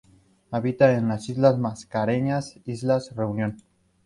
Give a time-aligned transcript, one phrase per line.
[0.49, 3.57] Habita en las Islas Mascareñas, islas Reunión.